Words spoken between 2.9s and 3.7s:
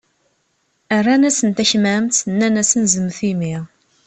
zemmet imi.